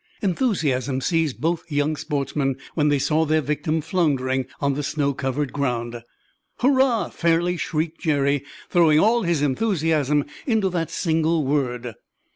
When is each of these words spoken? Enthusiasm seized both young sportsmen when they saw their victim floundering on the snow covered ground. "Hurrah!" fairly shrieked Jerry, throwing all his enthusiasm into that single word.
Enthusiasm 0.23 0.99
seized 0.99 1.39
both 1.39 1.71
young 1.71 1.95
sportsmen 1.95 2.57
when 2.73 2.87
they 2.89 2.97
saw 2.97 3.23
their 3.23 3.39
victim 3.39 3.81
floundering 3.81 4.47
on 4.59 4.73
the 4.73 4.81
snow 4.81 5.13
covered 5.13 5.53
ground. 5.53 6.01
"Hurrah!" 6.57 7.09
fairly 7.09 7.55
shrieked 7.55 8.01
Jerry, 8.01 8.43
throwing 8.67 8.99
all 8.99 9.21
his 9.21 9.43
enthusiasm 9.43 10.25
into 10.47 10.71
that 10.71 10.89
single 10.89 11.45
word. 11.45 11.93